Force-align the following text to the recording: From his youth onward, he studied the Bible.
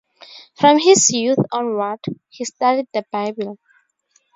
From 0.55 0.79
his 0.79 1.11
youth 1.11 1.37
onward, 1.51 1.99
he 2.29 2.43
studied 2.43 2.87
the 2.91 3.05
Bible. 3.11 3.59